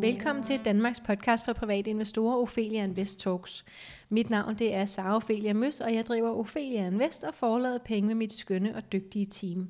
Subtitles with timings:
[0.00, 3.64] Velkommen til Danmarks podcast for private investorer, Ophelia Invest Talks.
[4.08, 8.06] Mit navn det er Sara Ophelia Møs, og jeg driver Ophelia Invest og forlader penge
[8.06, 9.68] med mit skønne og dygtige team.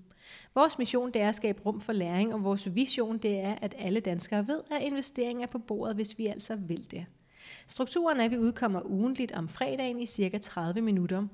[0.54, 3.74] Vores mission det er at skabe rum for læring, og vores vision det er, at
[3.78, 7.06] alle danskere ved, at investering er på bordet, hvis vi altså vil det.
[7.66, 11.26] Strukturen er, at vi udkommer ugentligt om fredagen i cirka 30 minutter.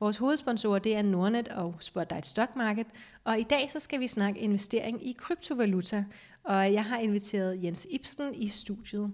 [0.00, 2.86] Vores hovedsponsorer det er Nordnet og Spotlight Stock Market,
[3.24, 6.04] og i dag så skal vi snakke investering i kryptovaluta,
[6.44, 9.12] og jeg har inviteret Jens Ibsen i studiet.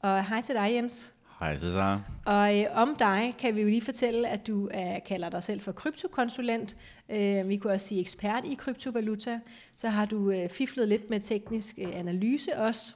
[0.00, 1.08] Og hej til dig, Jens.
[1.40, 2.02] Hej Cesar.
[2.24, 5.60] Og øh, om dig kan vi jo lige fortælle, at du er, kalder dig selv
[5.60, 6.76] for kryptokonsulent.
[7.08, 9.40] Øh, vi kunne også sige ekspert i kryptovaluta.
[9.74, 12.94] Så har du øh, fiflet lidt med teknisk øh, analyse også.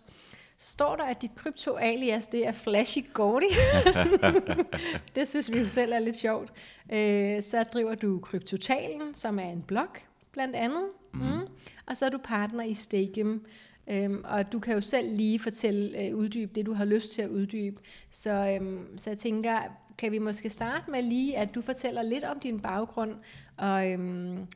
[0.61, 3.53] Så står der, at dit krypto-alias, det er Flashy Gordy.
[5.15, 6.53] det synes vi jo selv er lidt sjovt.
[6.93, 9.89] Øh, så driver du Kryptotalen, som er en blog,
[10.33, 10.85] blandt andet.
[11.15, 11.21] Mm.
[11.21, 11.47] Mm.
[11.87, 13.47] Og så er du partner i Stakem,
[13.91, 17.23] Øhm, og du kan jo selv lige fortælle, øh, uddybe det, du har lyst til
[17.23, 17.81] at uddybe.
[18.11, 19.59] Så, øhm, så jeg tænker,
[19.99, 23.15] kan vi måske starte med lige, at du fortæller lidt om din baggrund,
[23.57, 24.47] og øhm,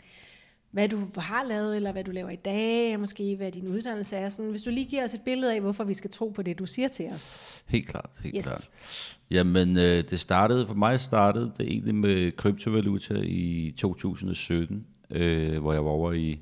[0.75, 4.29] hvad du har lavet, eller hvad du laver i dag, måske hvad din uddannelse er.
[4.29, 6.59] Sådan, hvis du lige giver os et billede af, hvorfor vi skal tro på det,
[6.59, 7.63] du siger til os.
[7.69, 8.45] Helt klart, helt yes.
[8.45, 8.69] klart.
[9.31, 15.73] Jamen, øh, det startede, for mig startede det egentlig med kryptovaluta i 2017, øh, hvor
[15.73, 16.41] jeg var over i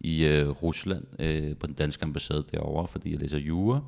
[0.00, 3.80] i øh, Rusland øh, på den danske ambassade derovre, fordi jeg læser jura.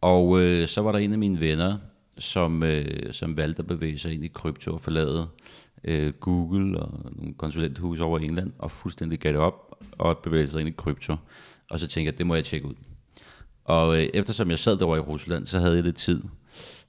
[0.00, 1.78] Og øh, så var der en af mine venner,
[2.18, 5.26] som, øh, som valgte at bevæge sig ind i krypto og forlade
[5.84, 10.60] øh, Google og nogle konsulenthus over England og fuldstændig gav det op og bevæge sig
[10.60, 11.16] ind i krypto.
[11.70, 12.74] Og så tænkte jeg, det må jeg tjekke ud.
[13.64, 16.22] Og øh, eftersom jeg sad derovre i Rusland, så havde jeg lidt tid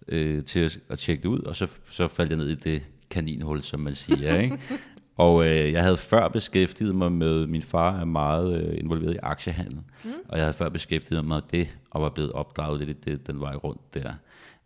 [0.08, 2.82] øh, til at, at tjekke det ud, og så, så faldt jeg ned i det
[3.10, 4.40] kaninhul, som man siger.
[4.40, 4.60] Ikke?
[5.18, 9.18] Og øh, jeg havde før beskæftiget mig med, min far er meget øh, involveret i
[9.24, 10.12] aktiehandel, mm.
[10.28, 13.28] og jeg havde før beskæftiget mig med det, og var blevet opdraget lidt i det,
[13.28, 14.14] den vej rundt der.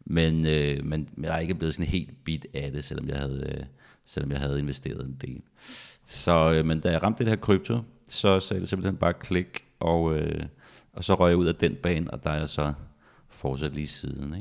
[0.05, 3.55] Men, øh, men jeg er ikke blevet sådan helt bit af det, selvom jeg havde,
[3.57, 3.63] øh,
[4.09, 5.41] selvom jeg havde investeret en del.
[6.05, 9.63] Så øh, men da jeg ramte det her krypto, så sagde det simpelthen bare klik,
[9.79, 10.45] og, øh,
[10.93, 12.73] og så røg jeg ud af den bane, og der er jeg så
[13.29, 14.35] fortsat lige siden.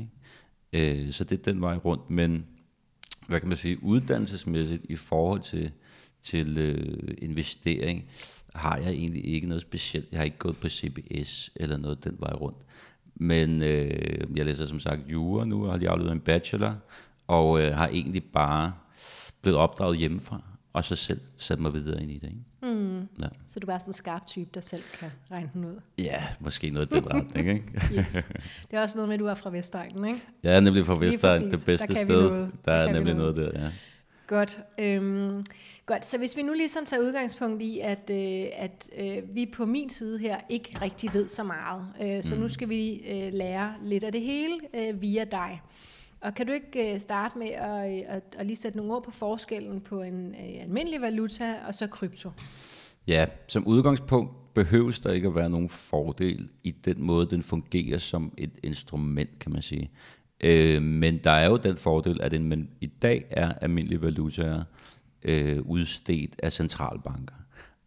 [0.73, 1.01] Ikke?
[1.03, 2.45] Øh, så det er den vej rundt, men
[3.27, 5.71] hvad kan man sige, uddannelsesmæssigt i forhold til
[6.21, 8.05] til øh, investering,
[8.55, 10.11] har jeg egentlig ikke noget specielt.
[10.11, 12.57] Jeg har ikke gået på CBS eller noget den vej rundt.
[13.15, 16.75] Men øh, jeg læser som sagt jura nu, og har lige afleveret en bachelor,
[17.27, 18.73] og øh, har egentlig bare
[19.41, 20.41] blevet opdraget hjemmefra,
[20.73, 22.27] og så selv sat mig videre ind i det.
[22.27, 22.75] Ikke?
[22.75, 22.99] Mm.
[22.99, 23.27] Ja.
[23.47, 25.79] Så du er bare sådan en skarp type, der selv kan regne den ud?
[25.97, 27.49] Ja, måske noget i den retning.
[27.55, 27.93] Ikke?
[27.93, 28.11] yes.
[28.71, 30.23] Det er også noget med, at du er fra Vestegnen, ikke?
[30.43, 32.29] Jeg er nemlig fra Vestegnen, det bedste der sted.
[32.29, 33.35] Der, der er nemlig noget.
[33.35, 33.71] noget der, ja.
[34.29, 34.59] Godt.
[34.77, 35.43] Øhm,
[35.85, 36.05] godt.
[36.05, 39.89] Så hvis vi nu ligesom tager udgangspunkt i, at, øh, at øh, vi på min
[39.89, 42.41] side her ikke rigtig ved så meget, øh, så mm.
[42.41, 45.61] nu skal vi øh, lære lidt af det hele øh, via dig.
[46.21, 49.03] Og kan du ikke øh, starte med at, øh, at, at lige sætte nogle ord
[49.03, 52.31] på forskellen på en øh, almindelig valuta og så krypto?
[53.07, 57.97] Ja, som udgangspunkt behøves der ikke at være nogen fordel i den måde, den fungerer
[57.97, 59.91] som et instrument, kan man sige.
[60.41, 64.63] Øh, men der er jo den fordel, at en, i dag er almindelige valutaer
[65.23, 67.35] øh, udstedt af centralbanker.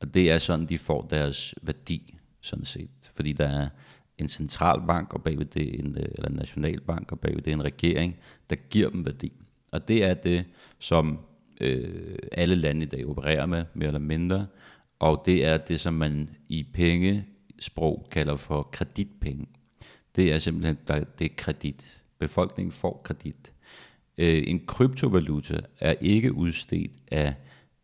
[0.01, 2.91] Og det er sådan, de får deres værdi, sådan set.
[3.15, 3.69] Fordi der er
[4.19, 8.17] en centralbank, og bagved det en, øh, eller en nationalbank, og bagved det en regering,
[8.51, 9.33] der giver dem værdi.
[9.71, 10.45] Og det er det,
[10.79, 11.19] som
[11.61, 14.47] øh, alle lande i dag opererer med, mere eller mindre.
[14.99, 19.47] Og det er det, som man i pengesprog kalder for kreditpenge.
[20.17, 23.53] Det er simpelthen, der, det er kredit befolkningen får kredit.
[24.19, 27.35] Øh, en kryptovaluta er ikke udstedt af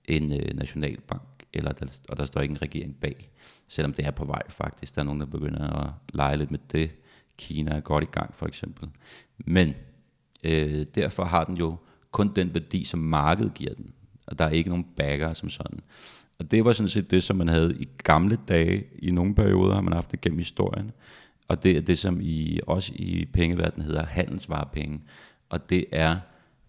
[0.05, 3.31] en øh, nationalbank, eller der, og der står ikke en regering bag,
[3.69, 4.95] selvom det er på vej faktisk.
[4.95, 6.91] Der er nogen, der begynder at lege lidt med det.
[7.39, 8.89] Kina er godt i gang for eksempel.
[9.39, 9.75] Men
[10.45, 11.77] øh, derfor har den jo
[12.11, 13.93] kun den værdi, som markedet giver den.
[14.27, 15.81] Og der er ikke nogen backer som sådan.
[16.39, 18.85] Og det var sådan set det, som man havde i gamle dage.
[18.99, 20.93] I nogle perioder har man haft det gennem historien.
[21.49, 25.01] Og det er det, som i, også i pengeverdenen hedder handelsvarepenge.
[25.49, 26.17] Og det er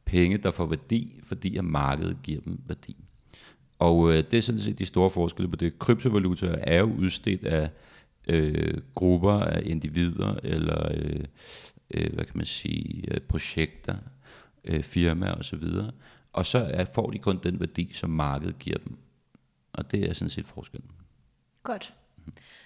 [0.06, 3.09] penge, der får værdi, fordi at markedet giver dem værdi.
[3.80, 5.80] Og øh, det er sådan set de store forskelle på det.
[5.80, 7.70] Kryptovalutaer er jo udstedt af
[8.28, 11.26] øh, grupper af individer, eller øh,
[11.92, 13.98] øh, hvad kan man sige, øh, projekter,
[14.64, 15.64] øh, firmaer osv.
[16.34, 18.98] Og så er, får de kun den værdi, som markedet giver dem.
[19.74, 20.92] Og det er sådan set forskellen.
[21.64, 21.94] Godt.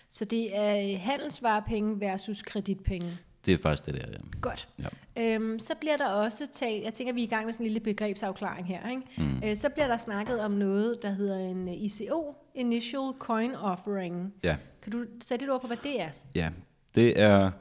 [0.10, 3.18] Så det er øh, handelsvarepenge versus kreditpenge.
[3.46, 4.18] Det er faktisk det der, ja.
[4.42, 4.68] Godt.
[4.80, 5.36] Ja.
[5.36, 7.72] Øhm, så bliver der også talt, jeg tænker, vi er i gang med sådan en
[7.72, 9.02] lille begrebsafklaring her, ikke?
[9.18, 9.44] Mm.
[9.44, 14.34] Øh, så bliver der snakket om noget, der hedder en ICO, Initial Coin Offering.
[14.44, 14.56] Ja.
[14.82, 16.10] Kan du sætte et ord på, hvad det er?
[16.36, 16.50] Ja,
[16.96, 17.52] det er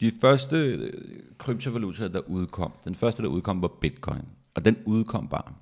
[0.00, 0.92] De første øh,
[1.38, 4.22] kryptovalutaer, der udkom, den første, der udkom, var bitcoin.
[4.54, 5.52] Og den udkom bare.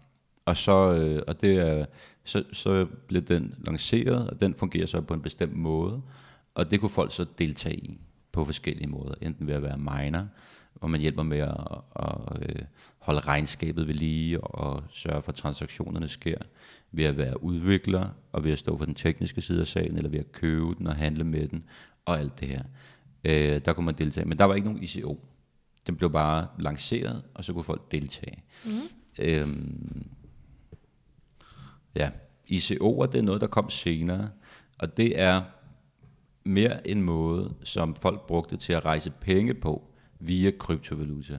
[0.46, 1.84] Og så, øh, og det er,
[2.24, 6.02] så, så blev den lanceret, og den fungerer så på en bestemt måde.
[6.54, 8.00] Og det kunne folk så deltage i
[8.32, 9.14] på forskellige måder.
[9.20, 10.26] Enten ved at være miner,
[10.74, 11.56] hvor man hjælper med at,
[11.96, 12.66] at, at
[12.98, 16.38] holde regnskabet ved lige og sørge for, at transaktionerne sker.
[16.92, 20.10] Ved at være udvikler, og ved at stå for den tekniske side af sagen, eller
[20.10, 21.64] ved at købe den og handle med den,
[22.04, 22.62] og alt det her.
[23.24, 24.28] Øh, der kunne man deltage.
[24.28, 25.24] Men der var ikke nogen ICO.
[25.86, 28.42] Den blev bare lanceret, og så kunne folk deltage.
[28.64, 28.70] Mm.
[29.18, 30.06] Øhm,
[31.94, 32.10] ja,
[32.50, 34.30] ICO'er, det er noget, der kom senere,
[34.78, 35.42] og det er
[36.44, 39.82] mere en måde, som folk brugte til at rejse penge på
[40.20, 41.38] via kryptovaluta.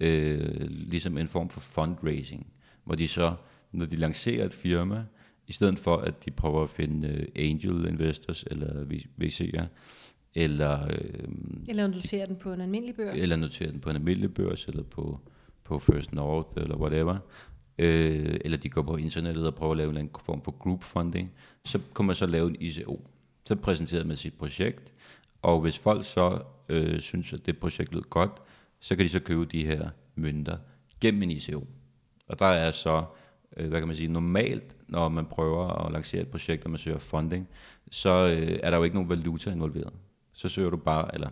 [0.00, 2.46] Øh, ligesom en form for fundraising,
[2.84, 3.34] hvor de så,
[3.72, 5.04] når de lancerer et firma,
[5.46, 8.84] i stedet for at de prøver at finde uh, angel investors eller
[9.22, 9.64] VC'er,
[10.34, 11.28] eller, øh,
[11.68, 13.22] eller notere den på en almindelig børs.
[13.22, 15.20] Eller notere den på en almindelig børs, eller på,
[15.64, 17.18] på First North, eller whatever.
[17.78, 21.32] Øh, eller de går på internettet og prøver at lave en form for group funding.
[21.64, 23.08] Så kan man så lave en ICO.
[23.44, 24.92] Så præsenterede man sit projekt,
[25.42, 28.32] og hvis folk så øh, synes, at det projekt lyder godt,
[28.80, 30.56] så kan de så købe de her mønter
[31.00, 31.66] gennem en ICO.
[32.28, 33.04] Og der er så,
[33.56, 36.78] øh, hvad kan man sige, normalt, når man prøver at lancere et projekt, og man
[36.78, 37.48] søger funding,
[37.90, 39.92] så øh, er der jo ikke nogen valuta involveret
[40.32, 41.30] så søger du bare, eller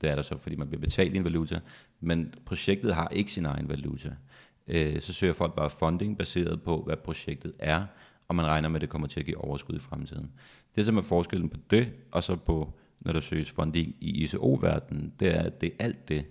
[0.00, 1.60] det er der så, fordi man bliver betalt i en valuta,
[2.00, 4.10] men projektet har ikke sin egen valuta.
[4.68, 7.86] Øh, så søger folk bare funding baseret på, hvad projektet er,
[8.30, 10.30] og man regner med, at det kommer til at give overskud i fremtiden.
[10.76, 15.12] Det, som er forskellen på det, og så på, når der søges funding i ICO-verdenen,
[15.20, 16.24] det er, at det er alt det.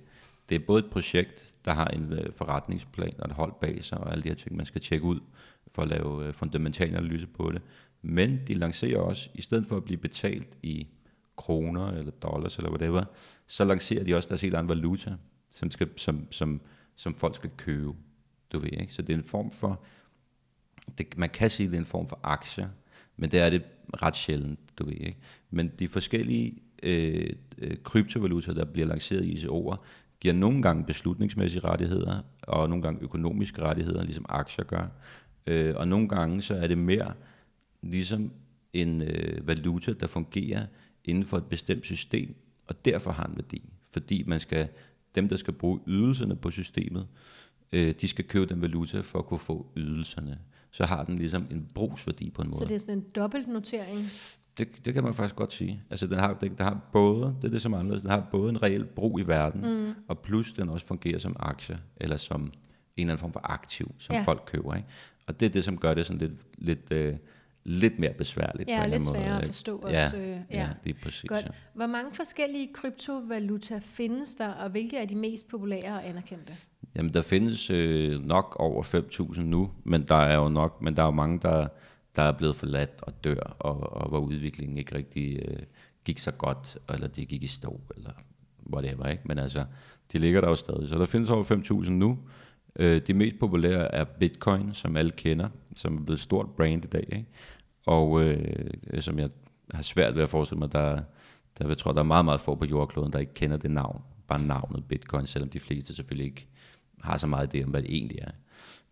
[0.50, 3.98] Det er både et projekt, der har en øh, forretningsplan og et hold bag sig,
[3.98, 5.20] og alle de her ting, man skal tjekke ud
[5.72, 7.62] for at lave øh, fundamental analyse på det.
[8.02, 10.88] Men de lancerer også, i stedet for at blive betalt i
[11.38, 13.04] kroner eller dollars eller whatever,
[13.48, 15.16] så lancerer de også deres helt anden valuta,
[15.50, 16.62] som, skal, som, som,
[16.96, 17.94] som folk skal købe.
[18.52, 18.94] Du ved, ikke?
[18.94, 19.84] Så det er en form for,
[20.98, 22.70] det, man kan sige, det er en form for aktie,
[23.18, 23.64] men det er det
[24.02, 24.94] ret sjældent, du ved.
[24.94, 25.18] Ikke?
[25.50, 26.54] Men de forskellige
[26.84, 29.78] øh, øh kryptovalutaer, der bliver lanceret i ICO'er,
[30.20, 34.88] giver nogle gange beslutningsmæssige rettigheder, og nogle gange økonomiske rettigheder, ligesom aktier gør.
[35.48, 37.14] Øh, og nogle gange så er det mere
[37.82, 38.32] ligesom
[38.74, 40.66] en øh, valuta, der fungerer
[41.06, 42.36] inden for et bestemt system,
[42.68, 43.64] og derfor har en værdi.
[43.92, 44.68] Fordi man skal,
[45.16, 47.08] dem, der skal bruge ydelserne på systemet,
[47.72, 50.40] øh, de skal købe den valuta for at kunne få ydelserne.
[50.72, 52.58] Så har den ligesom en brugsværdi på en måde.
[52.58, 54.00] Så det er sådan en dobbeltnotering?
[54.58, 55.84] Det, det kan man faktisk godt sige.
[55.90, 58.50] Altså den har, den, den har både, det er det som anderledes, den har både
[58.50, 59.94] en reel brug i verden, mm.
[60.08, 62.52] og plus den også fungerer som aktie, eller som en
[62.98, 64.22] eller anden form for aktiv, som ja.
[64.22, 64.76] folk køber.
[64.76, 64.88] Ikke?
[65.28, 67.16] Og det er det, som gør det sådan lidt, lidt øh,
[67.64, 68.70] lidt mere besværligt.
[68.70, 69.40] Ja, på en lidt sværere måde.
[69.40, 70.18] at forstå ja, også.
[70.18, 71.30] Øh, ja, ja, det er præcis.
[71.30, 71.46] Godt.
[71.46, 71.50] Ja.
[71.74, 76.56] Hvor mange forskellige kryptovaluta findes der, og hvilke er de mest populære og anerkendte?
[77.00, 81.02] Jamen, der findes øh, nok over 5.000 nu, men der er jo nok, men der
[81.02, 81.68] er jo mange, der,
[82.16, 85.60] der er blevet forladt og dør, og, og hvor udviklingen ikke rigtig øh,
[86.06, 88.12] gik så godt, eller det gik i stå, eller
[88.74, 89.24] whatever, ikke?
[89.26, 89.66] Men altså,
[90.14, 90.90] de ligger der jo stadig.
[90.90, 91.44] Så der findes over
[91.84, 92.20] 5.000 nu.
[92.76, 96.88] Øh, de mest populære er Bitcoin, som alle kender, som er blevet stort brand i
[96.88, 97.26] dag, ikke?
[97.86, 98.66] og øh,
[99.00, 99.30] som jeg
[99.72, 101.02] har svært ved at forestille mig, der,
[101.60, 104.02] der jeg tror, der er meget, meget få på jordkloden, der ikke kender det navn,
[104.28, 106.48] bare navnet Bitcoin, selvom de fleste selvfølgelig ikke
[107.02, 108.32] har så meget idé om, hvad det egentlig er.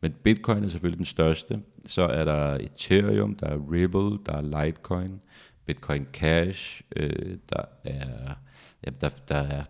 [0.02, 1.62] Men Bitcoin er selvfølgelig den største.
[1.86, 5.22] Så er der Ethereum, der er Ripple, der er Litecoin,
[5.66, 8.34] Bitcoin Cash, øh, der er
[8.86, 9.64] ja, der, der er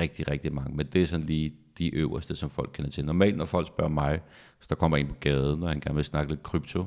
[0.00, 0.76] rigtig, rigtig mange.
[0.76, 3.04] Men det er sådan lige de øverste, som folk kender til.
[3.04, 4.20] Normalt, når folk spørger mig,
[4.60, 6.80] så der kommer en på gaden, når han gerne vil snakke lidt krypto,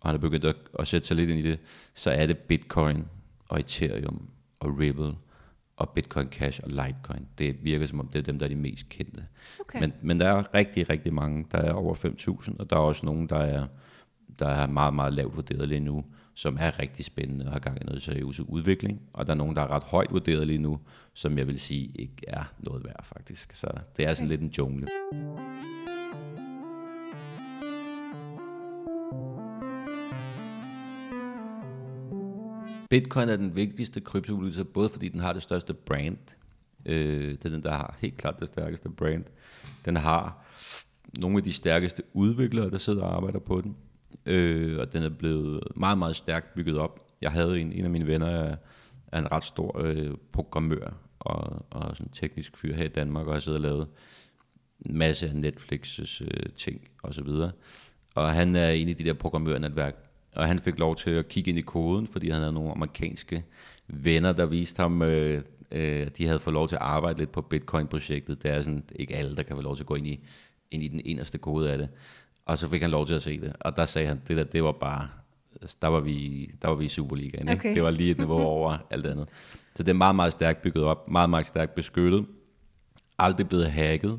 [0.00, 1.58] og han er begyndt at, at sætte sig lidt ind i det,
[1.94, 3.04] så er det Bitcoin
[3.48, 4.28] og Ethereum
[4.60, 5.14] og Ripple
[5.76, 7.26] og Bitcoin Cash og Litecoin.
[7.38, 9.26] Det virker som om, det er dem, der er de mest kendte.
[9.60, 9.80] Okay.
[9.80, 11.46] Men, men der er rigtig, rigtig mange.
[11.52, 13.66] Der er over 5.000, og der er også nogen, der er,
[14.38, 17.80] der er meget, meget lavt vurderet lige nu, som er rigtig spændende og har gang
[17.80, 19.02] i noget seriøs udvikling.
[19.12, 20.80] Og der er nogen, der er ret højt vurderet lige nu,
[21.14, 23.52] som jeg vil sige ikke er noget værd faktisk.
[23.52, 24.30] Så det er sådan okay.
[24.30, 24.86] lidt en jungle.
[32.92, 36.18] Bitcoin er den vigtigste kryptovaluta, både fordi den har det største brand.
[36.86, 39.24] Øh, det er den, der har helt klart det stærkeste brand.
[39.84, 40.44] Den har
[41.18, 43.76] nogle af de stærkeste udviklere, der sidder og arbejder på den.
[44.26, 47.06] Øh, og den er blevet meget, meget stærkt bygget op.
[47.20, 48.56] Jeg havde en, en af mine venner, er,
[49.12, 53.32] er en ret stor øh, programmør og, og sådan teknisk fyr her i Danmark, og
[53.32, 53.86] har siddet og lavet
[54.86, 57.52] en masse af Netflix' øh, ting og så videre.
[58.14, 61.50] Og han er en af de der programmørnetværk, og han fik lov til at kigge
[61.50, 63.44] ind i koden, fordi han havde nogle amerikanske
[63.88, 67.40] venner, der viste ham øh, Øh, de havde fået lov til at arbejde lidt på
[67.40, 68.42] Bitcoin-projektet.
[68.42, 70.20] Det er sådan, ikke alle, der kan få lov til at gå ind i,
[70.70, 71.88] ind i den inderste kode af det.
[72.46, 73.52] Og så fik han lov til at se det.
[73.60, 75.08] Og der sagde han, det der, det var bare,
[75.82, 77.48] der var vi, der var vi i Superligaen.
[77.48, 77.60] Ikke?
[77.60, 77.74] Okay.
[77.74, 79.28] Det var lige et niveau over alt andet.
[79.74, 82.26] Så det er meget, meget stærkt bygget op, meget, meget stærkt beskyttet.
[83.18, 84.18] Aldrig blevet hacket.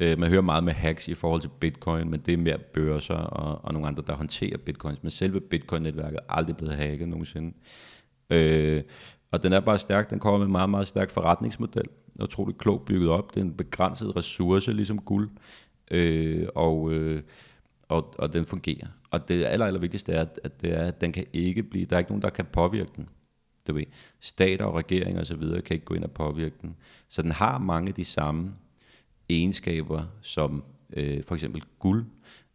[0.00, 3.14] Øh, man hører meget med hacks i forhold til bitcoin, men det er mere børser
[3.14, 5.02] og, og nogle andre, der håndterer bitcoins.
[5.02, 7.52] Men selve bitcoin-netværket er aldrig blevet hacket nogensinde.
[8.30, 8.82] Øh,
[9.30, 10.10] og den er bare stærk.
[10.10, 11.82] Den kommer med en meget, meget stærk forretningsmodel.
[11.82, 13.34] Utrolig utroligt klogt bygget op.
[13.34, 15.30] Det er en begrænset ressource, ligesom guld.
[15.90, 17.22] Øh, og, øh,
[17.88, 18.86] og, og den fungerer.
[19.10, 21.86] Og det aller, aller vigtigste er, at, at, det er, at den kan ikke blive,
[21.86, 23.08] der er ikke nogen, der kan påvirke den.
[23.68, 23.84] Du ved,
[24.20, 25.42] stater og regeringer osv.
[25.42, 26.76] kan ikke gå ind og påvirke den.
[27.08, 28.52] Så den har mange af de samme
[29.28, 32.06] egenskaber som øh, for eksempel guld.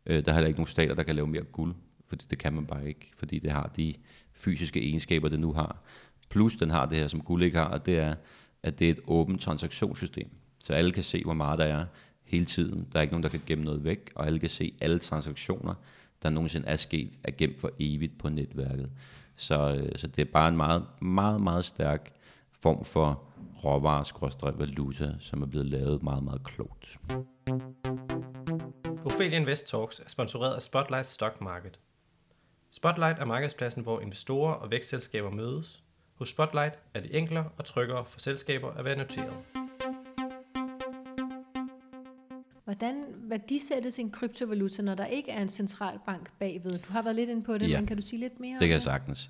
[0.06, 1.76] Øh, der er heller ikke nogen stater, der kan lave mere guld,
[2.08, 3.94] fordi det kan man bare ikke, fordi det har de
[4.34, 5.84] fysiske egenskaber, det nu har.
[6.30, 8.16] Plus den har det her, som guld ikke har, og det er,
[8.64, 10.30] at det er et åbent transaktionssystem.
[10.60, 11.86] Så alle kan se, hvor meget der er
[12.24, 12.88] hele tiden.
[12.92, 15.74] Der er ikke nogen, der kan gemme noget væk, og alle kan se alle transaktioner,
[16.24, 18.92] der nogensinde er sket, er gemt for evigt på netværket.
[19.36, 22.14] Så, øh, så det er bare en meget, meget, meget stærk
[22.62, 23.24] form for
[23.64, 27.00] råvarer valuta, som er blevet lavet meget, meget klogt.
[29.06, 31.80] Ophelia Invest Talks er sponsoreret af Spotlight Stock Market.
[32.72, 35.84] Spotlight er markedspladsen, hvor investorer og vækstselskaber mødes.
[36.16, 39.34] Hos Spotlight er det enklere og tryggere for selskaber at være noteret.
[42.64, 46.72] Hvordan værdisættes en kryptovaluta, når der ikke er en centralbank bagved?
[46.72, 47.78] Du har været lidt inde på det, Ja.
[47.80, 49.30] men kan du sige lidt mere Det kan jeg sagtens.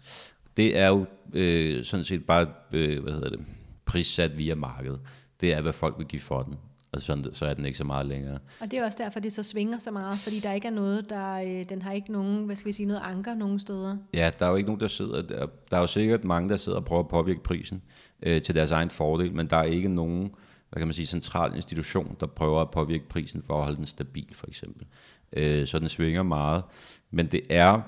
[0.57, 3.45] Det er jo øh, sådan set bare, øh, hvad hedder det,
[3.85, 4.99] prissat via markedet.
[5.41, 6.55] Det er, hvad folk vil give for den.
[6.91, 8.39] Og sådan, så er den ikke så meget længere.
[8.61, 11.09] Og det er også derfor, det så svinger så meget, fordi der ikke er noget,
[11.09, 13.97] der, øh, den har ikke nogen, hvad skal vi sige, noget anker nogen steder.
[14.13, 15.45] Ja, der er jo ikke nogen, der sidder der.
[15.71, 17.81] Der er jo sikkert mange, der sidder og prøver at påvirke prisen
[18.23, 20.31] øh, til deres egen fordel, men der er ikke nogen,
[20.69, 23.85] hvad kan man sige, central institution, der prøver at påvirke prisen for at holde den
[23.85, 24.85] stabil, for eksempel.
[25.33, 26.63] Øh, så den svinger meget.
[27.11, 27.81] Men det er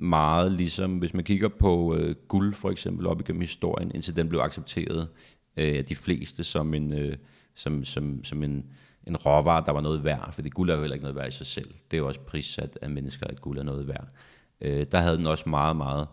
[0.00, 4.28] meget ligesom, hvis man kigger på øh, guld for eksempel op igennem historien, indtil den
[4.28, 5.08] blev accepteret
[5.56, 7.16] øh, af de fleste som en, øh,
[7.54, 8.66] som, som, som en,
[9.06, 11.30] en råvare, der var noget værd, fordi guld er jo heller ikke noget værd i
[11.30, 11.74] sig selv.
[11.90, 14.08] Det er jo også prissat af mennesker, at guld er noget værd.
[14.60, 16.08] Øh, der havde den også meget, meget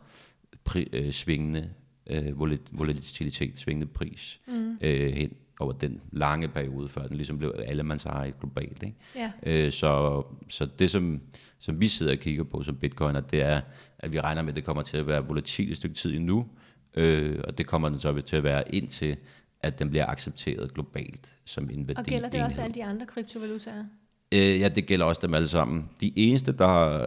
[0.63, 1.69] pri, øh, svingende
[2.09, 4.77] øh, volat- volatilitet, svingende pris mm.
[4.81, 8.83] øh, hen over den lange periode, før den ligesom blev allemandseje globalt.
[8.83, 8.97] Ikke?
[9.15, 9.31] Ja.
[9.43, 11.21] Øh, så, så det, som,
[11.59, 13.61] som vi sidder og kigger på som bitcoiner, det er,
[13.99, 16.47] at vi regner med, at det kommer til at være volatilt et stykke tid endnu,
[16.93, 19.17] øh, og det kommer den så til at være indtil,
[19.61, 21.99] at den bliver accepteret globalt som en værdi.
[21.99, 23.85] Og gælder det også alle de andre kryptovalutaer?
[24.31, 25.89] Øh, ja, det gælder også dem alle sammen.
[26.01, 26.97] De eneste, der,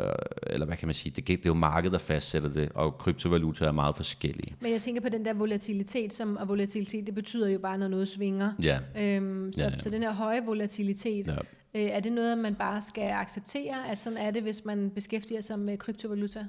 [0.46, 3.64] eller hvad kan man sige, det, det er jo markedet, der fastsætter det, og kryptovaluta
[3.64, 4.54] er meget forskellige.
[4.60, 7.88] Men jeg tænker på den der volatilitet, som, og volatilitet, det betyder jo bare, når
[7.88, 8.52] noget svinger.
[8.64, 11.32] Ja, Øhm, så, Ja, ja, så den her høje volatilitet, ja.
[11.74, 15.40] Øh, er det noget, man bare skal acceptere, at sådan er det, hvis man beskæftiger
[15.40, 16.44] sig med kryptovaluta?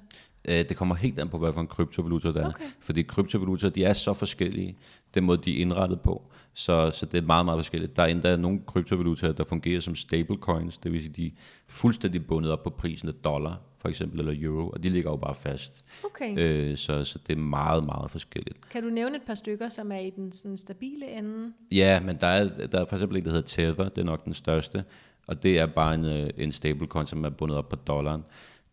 [0.46, 2.50] Øh, det kommer helt an på, hvad for en kryptovaluta der er.
[2.50, 2.66] Okay.
[2.80, 4.78] Fordi kryptovaluta, de er så forskellige,
[5.14, 6.32] den måde, de er indrettet på.
[6.54, 7.96] Så, så det er meget, meget forskelligt.
[7.96, 11.32] Der er endda nogle kryptovalutaer, der fungerer som stablecoins, det vil sige, de er
[11.68, 15.18] fuldstændig bundet op på prisen af dollar, for eksempel, eller euro, og de ligger jo
[15.18, 15.84] bare fast.
[16.04, 16.38] Okay.
[16.38, 18.70] Øh, så, så det er meget, meget forskelligt.
[18.70, 21.54] Kan du nævne et par stykker, som er i den sådan, stabile ende?
[21.72, 24.26] Ja, men der er, der er for eksempel en, der hedder Tether, det er nok
[24.26, 24.84] den største,
[25.28, 28.24] og det er bare en, øh, en stablecoin, som er bundet op på dollaren.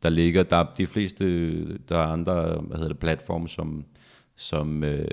[0.03, 1.25] Der ligger, der er de fleste,
[1.79, 3.85] der er andre, hvad hedder det, platforme, som,
[4.37, 5.07] som øh,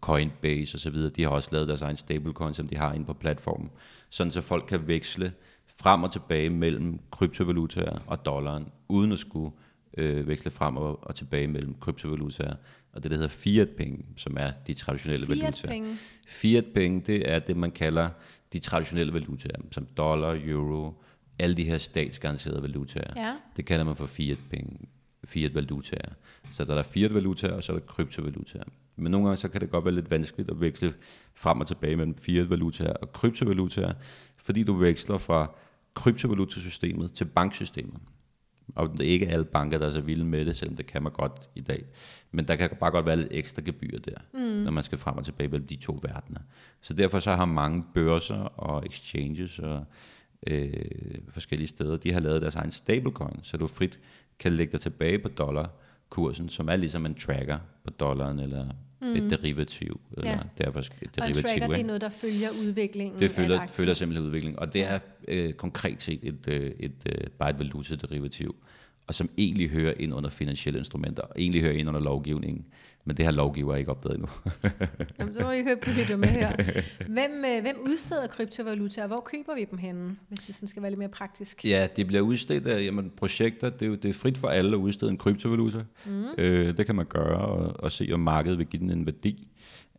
[0.00, 3.06] Coinbase og så videre, de har også lavet deres egen stablecoin, som de har inde
[3.06, 3.70] på platformen,
[4.10, 5.32] sådan så folk kan veksle
[5.78, 9.50] frem og tilbage mellem kryptovalutaer og dollaren, uden at skulle
[9.98, 12.54] øh, veksle frem og, og tilbage mellem kryptovalutaer,
[12.92, 15.52] og det der hedder fiat-penge, som er de traditionelle valutaer.
[15.52, 15.96] Fiat-penge.
[16.26, 18.08] Fiat-penge, det er det, man kalder
[18.52, 21.02] de traditionelle valutaer, som dollar, euro,
[21.38, 23.12] alle de her statsgaranterede valutaer.
[23.16, 23.34] Ja.
[23.56, 24.78] Det kalder man for fiat-penge,
[25.24, 26.12] fiat-valutaer.
[26.50, 28.64] Så der er fiat-valutaer, og så er der kryptovalutaer.
[28.96, 30.94] Men nogle gange så kan det godt være lidt vanskeligt at veksle
[31.34, 33.92] frem og tilbage mellem fiat-valutaer og kryptovalutaer,
[34.36, 35.54] fordi du veksler fra
[35.94, 38.00] kryptovalutasystemet til banksystemet.
[38.74, 41.02] Og det er ikke alle banker, der er så vilde med det, selvom det kan
[41.02, 41.84] man godt i dag.
[42.30, 44.40] Men der kan bare godt være lidt ekstra gebyr der, mm.
[44.40, 46.40] når man skal frem og tilbage mellem de to verdener.
[46.80, 49.84] Så derfor så har mange børser og exchanges og
[50.46, 50.72] øh,
[51.28, 54.00] forskellige steder, de har lavet deres egen stablecoin, så du frit
[54.38, 58.68] kan lægge dig tilbage på dollarkursen, som er ligesom en tracker på dollaren, eller
[59.02, 59.16] mm.
[59.16, 60.38] et derivativ, eller Ja.
[60.58, 61.42] derfor et Og en derivativ.
[61.42, 61.86] tracker, det er ikke?
[61.86, 66.20] noget, der følger udviklingen Det følger, følger simpelthen udviklingen, og det er øh, konkret set
[66.22, 68.56] et, øh, et, øh, bare et valutaderivativ.
[69.06, 72.64] Og som egentlig hører ind under finansielle instrumenter, og egentlig hører ind under lovgivningen.
[73.04, 74.28] Men det har lovgiver ikke opdaget endnu.
[75.18, 76.56] Jamen, så må I høre med her.
[77.08, 80.82] Hvem, øh, hvem udsteder kryptovaluta, og hvor køber vi dem henne, hvis det sådan skal
[80.82, 81.64] være lidt mere praktisk?
[81.64, 83.70] Ja, det bliver udstedt af jamen, projekter.
[83.70, 85.84] Det er, jo, det er frit for alle at udstede en kryptovaluta.
[86.06, 86.24] Mm.
[86.38, 89.48] Øh, det kan man gøre og, og se, om markedet vil give den en værdi.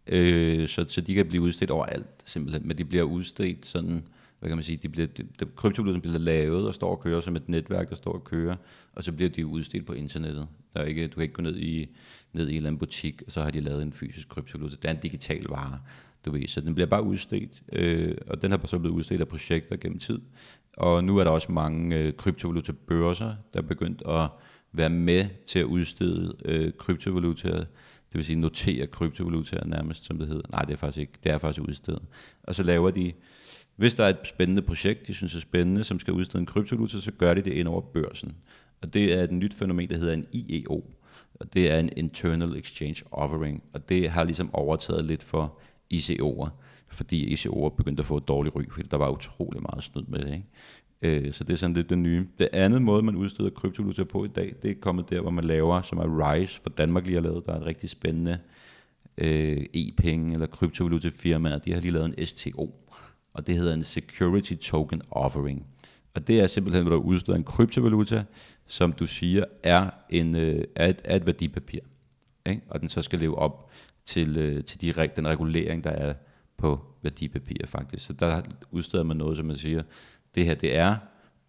[0.08, 2.68] Øh, så, så de kan blive udstedt overalt, simpelthen.
[2.68, 4.04] Men de bliver udstedt sådan
[4.44, 7.22] hvad kan man sige, de bliver, de, de, kryptovalutaen bliver lavet og står og kører
[7.22, 8.56] som et netværk, der står og kører,
[8.96, 10.48] og så bliver de udstedt på internettet.
[10.74, 11.90] Der er ikke, du kan ikke gå ned i,
[12.34, 14.76] ned i en eller anden butik, og så har de lavet en fysisk kryptovaluta.
[14.76, 15.80] Det er en digital vare,
[16.26, 19.28] du ved, så den bliver bare udstedt, øh, og den har så blevet udstedt af
[19.28, 20.20] projekter gennem tid.
[20.78, 24.30] Og nu er der også mange øh, kryptovaluta-børser, der er begyndt at
[24.72, 27.66] være med til at udstede øh, kryptovalutaer,
[28.14, 30.48] det vil sige notere kryptovalutaer nærmest, som det hedder.
[30.50, 31.14] Nej, det er faktisk ikke.
[31.24, 32.02] Det er faktisk udstedet.
[32.44, 33.14] Og så laver de
[33.76, 37.00] hvis der er et spændende projekt, de synes er spændende, som skal udstede en kryptovaluta,
[37.00, 38.36] så gør de det ind over børsen.
[38.82, 40.84] Og det er et nyt fænomen, der hedder en IEO.
[41.34, 43.64] Og det er en Internal Exchange Offering.
[43.74, 45.60] Og det har ligesom overtaget lidt for
[45.94, 46.50] ICO'er,
[46.88, 50.20] fordi ICO'er begyndte at få et dårligt ry, fordi der var utrolig meget snyd med
[50.20, 50.34] det.
[50.34, 51.26] Ikke?
[51.26, 52.28] Øh, så det er sådan lidt det nye.
[52.40, 55.44] Det andet måde, man udsteder kryptovaluta på i dag, det er kommet der, hvor man
[55.44, 58.40] laver, som er RISE, for Danmark lige har lavet, der er et rigtig spændende
[59.18, 62.76] øh, e-penge eller kryptovalutafirmaer, de har lige lavet en STO,
[63.34, 65.66] og det hedder en Security Token Offering.
[66.14, 68.24] Og det er simpelthen, hvor du udsteder en kryptovaluta,
[68.68, 71.80] som du siger er, en, øh, er, et, er et værdipapir.
[72.46, 72.62] Ikke?
[72.70, 73.70] Og den så skal leve op
[74.06, 76.14] til, øh, til de, den regulering, der er
[76.58, 78.06] på værdipapirer faktisk.
[78.06, 79.84] Så der udsteder man noget, som man siger,
[80.36, 80.96] det her det er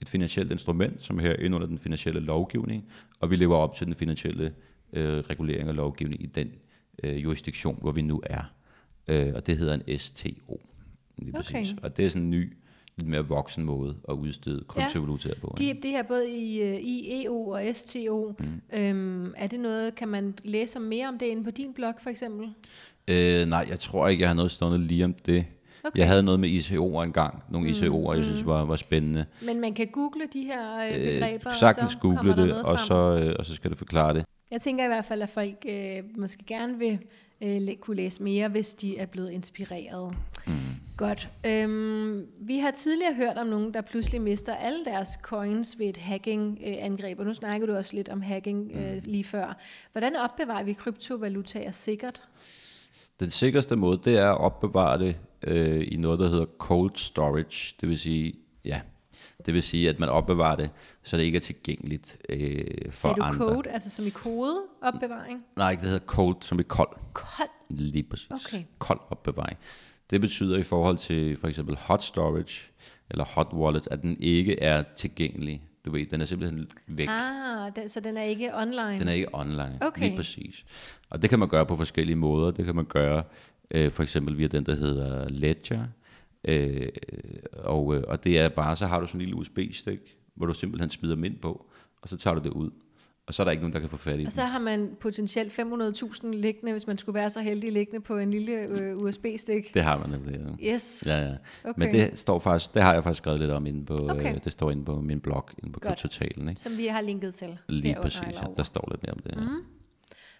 [0.00, 2.84] et finansielt instrument, som her ind under den finansielle lovgivning,
[3.20, 4.54] og vi lever op til den finansielle
[4.92, 6.52] øh, regulering og lovgivning i den
[7.02, 8.52] øh, jurisdiktion, hvor vi nu er.
[9.08, 10.60] Øh, og det hedder en STO.
[11.18, 11.52] Lige okay.
[11.52, 11.74] præcis.
[11.82, 12.52] Og det er sådan en ny,
[12.96, 15.40] lidt mere voksen måde at udstede kryptovalutaer ja.
[15.40, 15.54] på.
[15.58, 18.78] De, det her både i, øh, i EU og STO, mm.
[18.78, 22.10] øhm, er det noget, kan man læse mere om det inde på din blog for
[22.10, 22.48] eksempel?
[23.08, 25.46] Øh, nej, jeg tror ikke, jeg har noget stående lige om det.
[25.84, 25.98] Okay.
[25.98, 28.24] Jeg havde noget med ICO'er engang, nogle mm, ICO'er, jeg mm.
[28.24, 29.26] synes var, var spændende.
[29.46, 32.62] Men man kan google de her øh, øh begreber, øh, sagtens og så google det,
[32.62, 34.24] og så, øh, og så skal du forklare det.
[34.50, 36.98] Jeg tænker i hvert fald, at folk øh, måske gerne vil
[37.44, 40.16] øh, kunne læse mere, hvis de er blevet inspireret.
[40.46, 40.52] Mm.
[40.96, 41.28] Godt.
[41.46, 45.96] Øhm, vi har tidligere hørt om nogen, der pludselig mister alle deres coins ved et
[45.96, 49.00] hacking-angreb, og nu snakker du også lidt om hacking øh, mm.
[49.04, 49.56] lige før.
[49.92, 52.22] Hvordan opbevarer vi kryptovalutaer sikkert?
[53.20, 57.74] Den sikreste måde, det er at opbevare det øh, i noget, der hedder cold storage,
[57.80, 58.80] det vil sige, ja,
[59.46, 60.70] det vil sige, at man opbevarer det,
[61.02, 63.38] så det ikke er tilgængeligt øh, for Siger du andre.
[63.38, 65.44] code, altså som i kode opbevaring?
[65.56, 66.96] Nej, det hedder cold, som i kold.
[67.12, 67.48] Kold?
[67.70, 68.30] Lige præcis.
[68.30, 68.64] Okay.
[68.78, 69.58] Kold opbevaring.
[70.10, 72.70] Det betyder i forhold til for eksempel hot storage
[73.10, 75.62] eller hot wallet, at den ikke er tilgængelig.
[75.84, 77.08] Du ved, den er simpelthen væk.
[77.10, 78.98] Ah, den, så den er ikke online?
[78.98, 80.02] Den er ikke online, okay.
[80.02, 80.64] lige præcis.
[81.10, 82.50] Og det kan man gøre på forskellige måder.
[82.50, 83.22] Det kan man gøre
[83.70, 85.86] øh, for eksempel via den, der hedder Ledger,
[86.44, 86.88] Øh,
[87.52, 90.54] og, øh, og det er bare, så har du sådan en lille USB-stik, hvor du
[90.54, 91.66] simpelthen smider dem ind på,
[92.02, 92.70] og så tager du det ud.
[93.26, 94.96] Og så er der ikke nogen, der kan få fat i Og så har man
[95.00, 99.74] potentielt 500.000 liggende, hvis man skulle være så heldig liggende på en lille øh, USB-stik.
[99.74, 100.72] Det har man nemlig, ja.
[100.72, 101.04] Yes.
[101.06, 101.34] Ja, ja.
[101.64, 101.86] Okay.
[101.86, 104.34] Men det, står faktisk, det har jeg faktisk skrevet lidt om inde på, okay.
[104.34, 106.48] øh, det står inde på min blog, inde på Kryptotalen.
[106.48, 106.60] Ikke?
[106.60, 107.58] Som vi har linket til.
[107.68, 108.46] Lige præcis, ja.
[108.56, 109.32] der står lidt mere om det.
[109.36, 109.40] Ja.
[109.40, 109.64] Mm.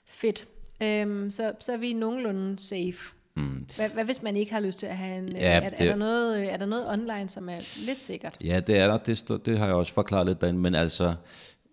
[0.07, 0.47] Fedt.
[0.83, 3.15] Øhm, så, så er vi nogenlunde safe.
[3.37, 3.67] Mm.
[3.77, 5.29] Hvad, hvad hvis man ikke har lyst til at have en...
[5.37, 8.37] Ja, er, det, er, der noget, er der noget online, som er lidt sikkert?
[8.45, 8.97] Ja, det er der.
[8.99, 10.61] Det, det har jeg også forklaret lidt derinde.
[10.61, 11.15] Men altså,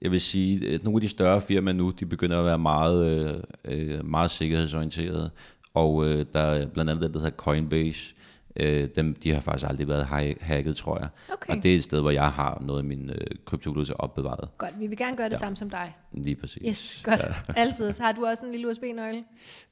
[0.01, 3.05] jeg vil sige, at nogle af de større firmaer nu, de begynder at være meget,
[3.05, 5.31] øh, øh meget sikkerhedsorienterede.
[5.73, 8.13] Og øh, der er blandt andet det, der hedder Coinbase,
[8.55, 10.05] Øh, dem, de har faktisk aldrig været
[10.41, 11.09] hacket, tror jeg.
[11.33, 11.55] Okay.
[11.55, 14.49] Og det er et sted, hvor jeg har noget af min øh, kryptovaluta opbevaret.
[14.57, 15.39] Godt, vi vil gerne gøre det ja.
[15.39, 15.95] samme som dig.
[16.13, 16.63] Lige præcis.
[16.67, 17.21] Yes, godt.
[17.21, 17.53] Ja.
[17.61, 17.93] Altid.
[17.93, 19.23] Så har du også en lille USB-nøgle?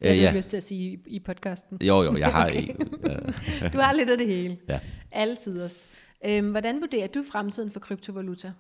[0.02, 0.32] Det har øh, ja.
[0.36, 1.78] lyst til at sige i, i podcasten.
[1.82, 2.68] Jo, jo, jeg har okay.
[2.68, 2.76] en.
[3.74, 4.58] du har lidt af det hele.
[4.70, 4.80] Ja.
[5.12, 5.88] Altid også.
[6.26, 8.52] Øhm, hvordan vurderer du fremtiden for kryptovaluta?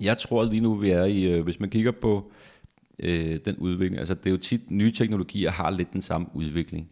[0.00, 2.32] Jeg tror lige nu, vi er i, øh, hvis man kigger på
[2.98, 6.90] øh, den udvikling, altså det er jo tit, nye teknologier har lidt den samme udvikling.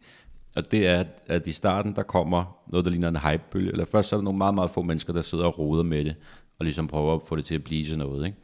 [0.56, 3.72] Og det er, at i starten, der kommer noget, der ligner en hypebølge.
[3.72, 6.04] Eller først så er der nogle meget, meget få mennesker, der sidder og roder med
[6.04, 6.14] det,
[6.58, 8.26] og ligesom prøver at få det til at blive sådan noget.
[8.26, 8.38] Ikke?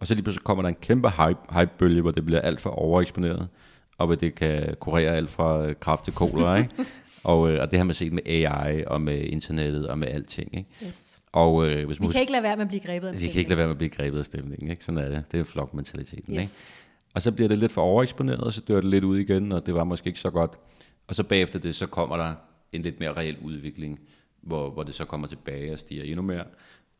[0.00, 2.70] Og så lige pludselig kommer der en kæmpe hype, hypebølge, hvor det bliver alt for
[2.70, 3.48] overeksponeret,
[3.98, 6.70] og hvor det kan kurere alt fra øh, kraft til kolera, ikke?
[7.24, 10.56] Og, øh, og det har man set med AI og med internettet og med alting.
[10.56, 10.68] Ikke?
[10.86, 11.20] Yes.
[11.32, 13.28] Og, øh, hvis man vi kan ikke lade være med at blive grebet af stemningen.
[13.28, 14.70] Vi kan ikke lade være med at blive grebet af stemningen.
[14.70, 14.84] Ikke?
[14.84, 15.24] Sådan er det.
[15.32, 16.34] Det er flokmentaliteten.
[16.34, 16.40] Yes.
[16.40, 16.82] Ikke?
[17.14, 19.66] Og så bliver det lidt for overeksponeret, og så dør det lidt ud igen, og
[19.66, 20.58] det var måske ikke så godt.
[21.12, 22.34] Og så bagefter det, så kommer der
[22.72, 24.00] en lidt mere reel udvikling,
[24.40, 26.44] hvor, hvor det så kommer tilbage og stiger endnu mere.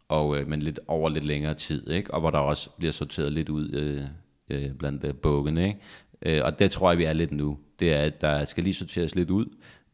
[0.08, 2.14] og, øh, men lidt over lidt længere tid, ikke?
[2.14, 4.04] og hvor der også bliver sorteret lidt ud øh,
[4.50, 5.66] øh, blandt øh, bukkene.
[5.66, 5.80] Ikke?
[6.22, 7.58] Øh, og det tror jeg, vi er lidt nu.
[7.78, 9.46] Det er, at der skal lige sorteres lidt ud,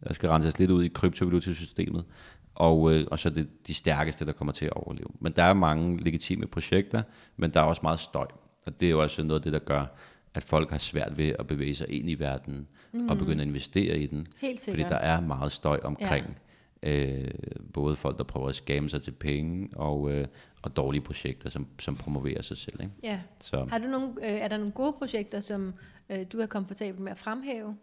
[0.04, 2.04] der skal renses lidt ud i kryptovalutasystemet,
[2.54, 5.10] og, øh, og så er det de stærkeste, der kommer til at overleve.
[5.20, 7.02] Men der er mange legitime projekter,
[7.36, 8.26] men der er også meget støj.
[8.66, 9.86] Og det er jo også noget af det, der gør,
[10.38, 13.08] at folk har svært ved at bevæge sig ind i verdenen mm.
[13.08, 14.26] og begynde at investere i den.
[14.40, 16.38] Helt Fordi der er meget støj omkring
[16.82, 17.30] øh,
[17.72, 20.26] både folk, der prøver at skamme sig til penge, og, øh,
[20.62, 22.80] og dårlige projekter, som, som promoverer sig selv.
[22.80, 22.92] Ikke?
[23.02, 23.20] Ja.
[23.40, 25.74] Så, Har du nogle, øh, er der nogle gode projekter, som
[26.10, 27.76] øh, du er komfortabel med at fremhæve?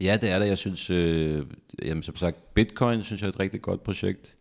[0.00, 0.46] ja, det er det.
[0.46, 1.46] Jeg synes, øh,
[1.82, 4.34] jamen, som sagt, Bitcoin synes jeg er et rigtig godt projekt.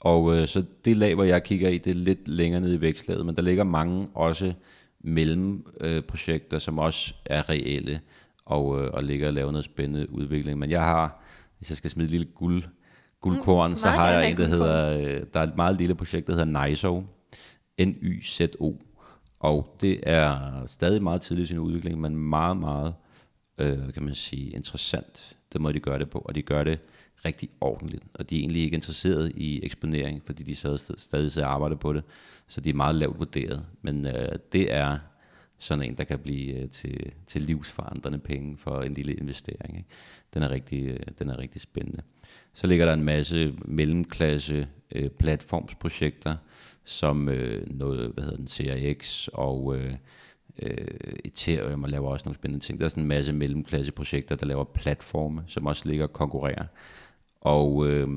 [0.00, 2.80] Og øh, så det lag, hvor jeg kigger i, det er lidt længere nede i
[2.80, 4.52] vækstlaget, men der ligger mange også
[5.06, 8.00] mellemprojekter, øh, som også er reelle,
[8.44, 10.58] og, øh, og ligger og laver noget spændende udvikling.
[10.58, 11.22] Men jeg har,
[11.58, 12.62] hvis jeg skal smide et lille guld,
[13.20, 16.26] guldkorn, Mm, så har jeg en, der hedder, øh, der er et meget lille projekt,
[16.26, 17.02] der hedder NYZO,
[17.80, 18.82] N-Y-Z-O,
[19.40, 22.94] og det er stadig meget tidligt i sin udvikling, men meget, meget,
[23.58, 26.78] øh, kan man sige, interessant, den måde de gør det på, og de gør det
[27.24, 31.48] rigtig ordentligt, og de er egentlig ikke interesseret i eksponering, fordi de stadig, stadig sidder
[31.48, 32.04] og arbejder på det,
[32.46, 34.98] så de er meget lavt vurderet, men øh, det er
[35.58, 39.76] sådan en, der kan blive øh, til, til livsforandrende penge for en lille investering.
[39.76, 39.88] Ikke?
[40.34, 42.02] Den, er rigtig, øh, den er rigtig spændende.
[42.52, 46.36] Så ligger der en masse mellemklasse øh, platformsprojekter,
[46.84, 49.94] som øh, noget, hvad hedder den, CRX og øh,
[50.62, 50.86] øh,
[51.24, 52.78] Ethereum, og laver også nogle spændende ting.
[52.78, 56.64] Der er sådan en masse mellemklasse projekter, der laver platforme, som også ligger og konkurrerer.
[57.40, 58.08] Og øh,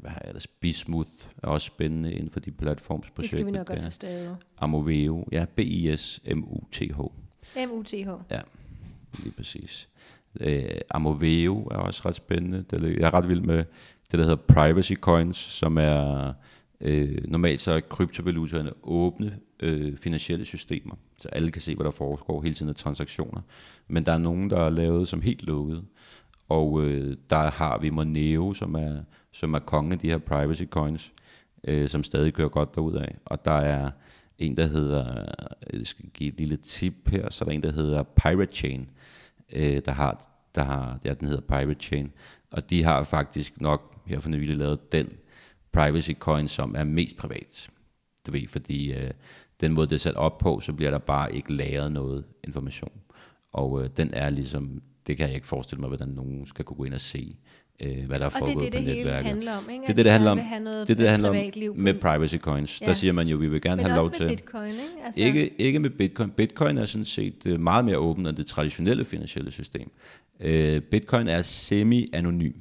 [0.00, 0.46] hvad har jeg ellers?
[0.46, 1.10] Bismuth
[1.42, 3.20] er også spændende inden for de platformsprojekter.
[3.20, 3.74] Det skal vi nok der.
[3.74, 4.36] også.
[4.58, 7.00] Amoveo, ja, B-I-S-M-U-T-H.
[7.66, 8.08] M-U-T-H.
[8.30, 8.40] Ja,
[9.18, 9.88] lige præcis.
[10.40, 12.64] Øh, Amoveo er også ret spændende.
[12.72, 13.64] Jeg er ret vild med
[14.10, 16.32] det, der hedder privacy coins, som er
[16.84, 21.90] øh, normalt så er kryptovalutaerne åbne øh, finansielle systemer, så alle kan se, hvad der
[21.90, 23.40] foregår hele tiden af transaktioner.
[23.88, 25.84] Men der er nogen, der er lavet som helt lukket,
[26.48, 30.64] og øh, der har vi Monero, som er, som er kongen af de her privacy
[30.64, 31.12] coins,
[31.64, 33.16] øh, som stadig kører godt derud af.
[33.24, 33.90] Og der er
[34.38, 35.18] en, der hedder,
[35.72, 38.52] øh, jeg skal give et lille tip her, så er der en, der hedder Pirate
[38.52, 38.90] Chain,
[39.52, 42.12] øh, der har, der har, ja, den hedder Pirate Chain,
[42.50, 45.08] og de har faktisk nok her for nylig lavet den
[45.74, 47.68] privacy coin, som er mest privat.
[48.26, 49.10] Du ved, fordi øh,
[49.60, 52.92] den måde, det er sat op på, så bliver der bare ikke lagret noget information.
[53.52, 56.76] Og øh, den er ligesom, det kan jeg ikke forestille mig, hvordan nogen skal kunne
[56.76, 57.36] gå ind og se,
[57.80, 59.26] øh, hvad der er Og det er foregået det, på det hele netværket.
[59.26, 59.82] handler om, ikke?
[59.82, 60.38] Det er det, det handler om.
[60.38, 61.36] Det det, det handler om
[61.76, 62.80] med på- privacy coins.
[62.80, 62.86] Ja.
[62.86, 64.26] Der siger man jo, vi vil gerne Men have lov også til...
[64.26, 64.80] med bitcoin, ikke?
[65.04, 66.30] Altså, Ikke, ikke med bitcoin.
[66.30, 69.90] Bitcoin er sådan set øh, meget mere åben end det traditionelle finansielle system.
[70.40, 72.52] Øh, bitcoin er semi-anonym.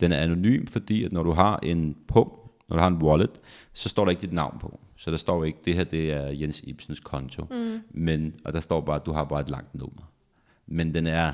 [0.00, 2.34] Den er anonym, fordi at når du har en punkt,
[2.68, 3.40] når du har en wallet,
[3.72, 4.80] så står der ikke dit navn på.
[4.96, 7.46] Så der står ikke, det her det er Jens Ibsens konto.
[7.50, 7.80] Mm.
[7.90, 10.02] Men, og der står bare, at du har bare et langt nummer.
[10.66, 11.32] Men den er,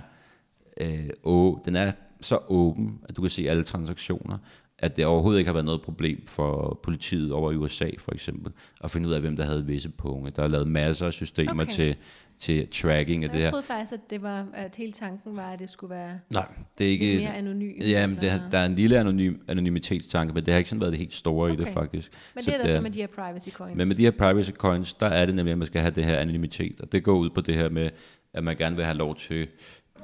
[0.81, 4.39] øh, å, den er så åben, at du kan se alle transaktioner,
[4.79, 8.53] at det overhovedet ikke har været noget problem for politiet over i USA for eksempel,
[8.85, 10.31] at finde ud af, hvem der havde visse punkter.
[10.31, 11.73] Der er lavet masser af systemer okay.
[11.73, 11.97] til,
[12.41, 13.51] til tracking af det jeg her.
[13.51, 16.47] troede faktisk, at, det var, at hele tanken var, at det skulle være Nej,
[16.79, 17.17] det er ikke...
[17.17, 17.89] mere anonymt.
[17.89, 20.93] Ja, men det, der er en lille anonym, anonymitetstanke, men det har ikke sådan været
[20.93, 21.63] det helt store okay.
[21.63, 22.13] i det faktisk.
[22.35, 23.77] Men Så det er der så med de her privacy coins.
[23.77, 26.05] Men med de her privacy coins, der er det nemlig, at man skal have det
[26.05, 27.91] her anonymitet, og det går ud på det her med,
[28.35, 29.49] at man gerne vil have lov til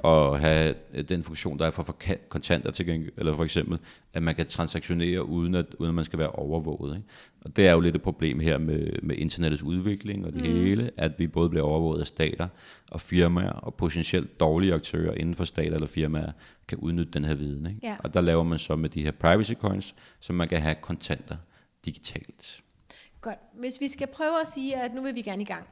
[0.05, 0.75] at have
[1.09, 1.97] den funktion, der er for,
[2.29, 3.79] kontanter til eller for eksempel,
[4.13, 6.95] at man kan transaktionere uden at, uden at man skal være overvåget.
[6.95, 7.07] Ikke?
[7.41, 10.47] Og det er jo lidt et problem her med, med internettets udvikling og det mm.
[10.47, 12.47] hele, at vi både bliver overvåget af stater
[12.91, 16.31] og firmaer, og potentielt dårlige aktører inden for stater eller firmaer
[16.67, 17.65] kan udnytte den her viden.
[17.65, 17.79] Ikke?
[17.83, 17.95] Ja.
[18.03, 21.35] Og der laver man så med de her privacy coins, så man kan have kontanter
[21.85, 22.61] digitalt.
[23.21, 23.39] Godt.
[23.59, 25.67] Hvis vi skal prøve at sige, at nu vil vi gerne i gang.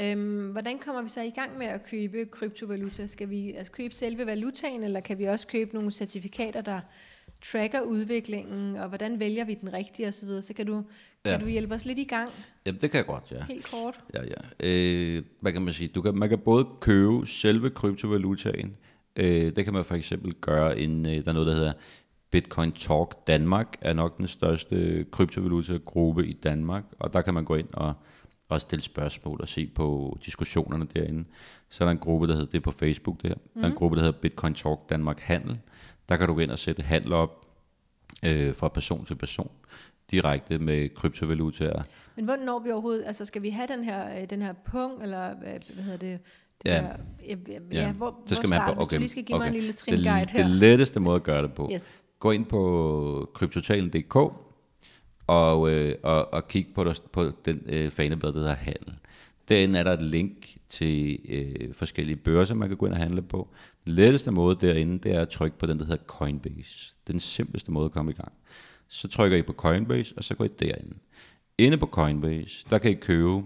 [0.00, 3.06] Øhm, hvordan kommer vi så i gang med at købe kryptovaluta?
[3.06, 6.80] Skal vi altså, købe selve valutaen, eller kan vi også købe nogle certifikater, der
[7.44, 10.28] tracker udviklingen, og hvordan vælger vi den rigtige osv.?
[10.28, 10.82] Så, så kan, du,
[11.24, 11.38] kan Ja.
[11.38, 12.30] du hjælpe os lidt i gang,
[12.66, 13.44] Jamen, det kan jeg godt, ja.
[13.48, 14.00] helt kort?
[14.14, 14.66] Ja, ja.
[14.68, 15.88] Øh, hvad kan man sige?
[15.88, 18.76] Du kan, man kan både købe selve kryptovalutaen.
[19.16, 21.72] Øh, det kan man for eksempel gøre en, øh, der er noget, der hedder
[22.30, 27.54] Bitcoin Talk Danmark, er nok den største kryptovaluta-gruppe i Danmark, og der kan man gå
[27.54, 27.94] ind og,
[28.54, 31.24] og stille spørgsmål og se på diskussionerne derinde.
[31.68, 33.96] Så er der en gruppe, der hedder, det på Facebook der, der er en gruppe,
[33.96, 35.58] der hedder Bitcoin Talk Danmark Handel.
[36.08, 37.46] Der kan du gå ind og sætte handel op
[38.24, 39.50] øh, fra person til person,
[40.10, 41.82] direkte med kryptovalutaer.
[42.16, 45.02] Men hvordan når vi overhovedet, altså skal vi have den her, øh, den her punkt,
[45.02, 46.18] eller hvad, hvad hedder det?
[46.62, 46.76] det Ja.
[46.76, 46.88] der,
[47.28, 48.78] ja, ja, ja, hvor, hvor skal man starter, på.
[48.78, 49.60] Hvis du Okay, lige skal give mig en okay.
[49.60, 50.42] lille tringuide det, her.
[50.42, 51.70] Det letteste måde at gøre det på.
[51.72, 52.02] Yes.
[52.18, 54.16] Gå ind på kryptotalen.dk,
[55.30, 58.94] og, øh, og, og kigge på, der, på den øh, faneblad, der hedder handel.
[59.48, 63.22] Derinde er der et link til øh, forskellige børser, man kan gå ind og handle
[63.22, 63.48] på.
[63.84, 66.94] Den letteste måde derinde, det er at trykke på den, der hedder Coinbase.
[67.06, 68.32] Den simpleste måde at komme i gang.
[68.88, 70.94] Så trykker I på Coinbase, og så går I derinde.
[71.58, 73.42] Inde på Coinbase, der kan I købe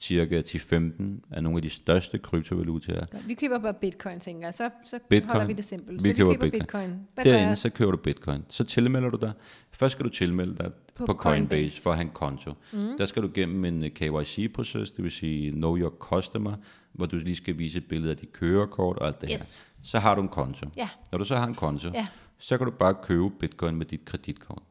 [0.00, 3.06] cirka 10-15 af nogle af de største kryptovalutaer.
[3.26, 4.54] Vi køber bare bitcoin, tænker jeg.
[4.54, 5.30] Så, så Bitcoin.
[5.30, 5.94] holder vi det simpelt.
[5.94, 6.50] Vi så vi køber bitcoin.
[6.50, 6.90] bitcoin.
[7.14, 8.44] Hvad Derinde, så køber du bitcoin.
[8.48, 9.32] Så tilmelder du dig.
[9.72, 10.70] Først skal du tilmelde dig
[11.06, 11.82] På på, Coinbase, Coinbase.
[11.82, 12.52] for at have en konto.
[12.72, 12.78] Mm.
[12.98, 16.52] Der skal du gennem en øh, KYC-proces, det vil sige Know Your Customer,
[16.92, 19.58] hvor du lige skal vise et billede af dit kørekort og alt det Yes.
[19.58, 19.64] her.
[19.82, 20.66] Så har du en konto.
[20.76, 20.88] Ja.
[21.12, 22.06] Når du så har en konto, Ja.
[22.38, 24.62] så kan du bare købe bitcoin med dit kreditkort.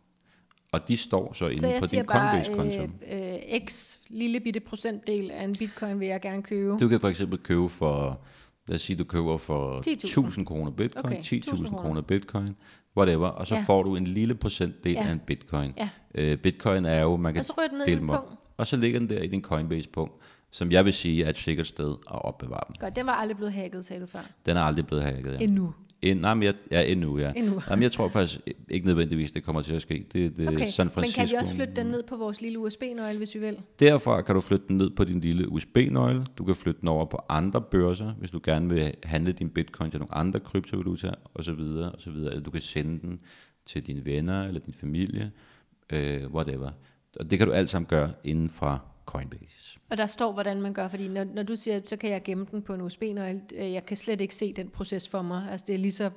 [0.71, 2.81] Og de står så inde Så på din Coinbase-konto.
[3.11, 6.77] øh, øh, x lille bitte procentdel af en bitcoin vil jeg gerne købe.
[6.77, 8.19] Du kan for eksempel købe for,
[8.67, 9.91] lad os sige, du køber for 10.000.
[9.91, 12.55] 1000 kroner bitcoin, Okay, okay, 1000 10.000 kroner bitcoin,
[12.97, 13.61] whatever, og så Ja.
[13.61, 15.07] får du en lille procentdel Ja.
[15.07, 15.73] af en bitcoin.
[15.77, 15.89] Ja.
[16.15, 18.29] Øh, bitcoin er jo, man kan Og så ned dele dem op.
[18.57, 20.13] Og så ligger den der i din Coinbase-punkt,
[20.51, 22.75] som jeg vil sige er et sikkert sted at opbevare den.
[22.79, 24.19] Godt, den var aldrig blevet hacket, sagde du før.
[24.45, 25.31] Den er aldrig blevet hacket.
[25.33, 25.37] Ja.
[25.43, 25.73] Endnu.
[26.01, 27.31] En, nej, men jeg, ja, endnu, ja.
[27.35, 27.61] Endnu.
[27.69, 30.05] Jamen, jeg tror faktisk ikke nødvendigvis, det kommer til at ske.
[30.13, 31.19] Det, det Okay, San men Francisco.
[31.21, 33.57] kan vi også flytte den ned på vores lille USB-nøgle, hvis vi vil?
[33.79, 36.25] Derfra kan du flytte den ned på din lille USB-nøgle.
[36.37, 39.91] Du kan flytte den over på andre børser, hvis du gerne vil handle din bitcoin
[39.91, 41.59] til nogle andre kryptovalutaer osv.
[41.97, 42.11] osv.
[42.11, 43.19] Eller du kan sende den
[43.65, 45.31] til dine venner eller din familie,
[45.89, 46.71] øh, whatever.
[47.19, 49.79] Og det kan du alt sammen gøre inden fra Coinbase.
[49.89, 52.45] Og der står, hvordan man gør, fordi når, når du siger, så kan jeg gemme
[52.51, 55.47] den på en USB-nøgle, øh, jeg kan slet ikke se den proces for mig.
[55.51, 56.09] Altså det er lige så